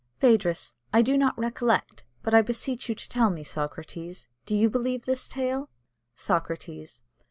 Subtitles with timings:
[0.19, 0.73] "Phædrus.
[0.91, 5.05] I do not recollect; but I beseech you to tell me, Socrates, do you believe
[5.05, 5.69] this tale?
[6.17, 7.03] "_Socrates.